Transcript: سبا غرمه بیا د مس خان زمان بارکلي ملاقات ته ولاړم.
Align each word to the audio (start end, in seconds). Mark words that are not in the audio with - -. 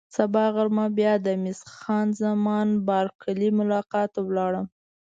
سبا 0.17 0.43
غرمه 0.55 0.85
بیا 0.97 1.13
د 1.25 1.27
مس 1.43 1.59
خان 1.75 2.07
زمان 2.21 2.67
بارکلي 2.87 3.49
ملاقات 3.59 4.09
ته 4.15 4.19
ولاړم. 4.27 4.65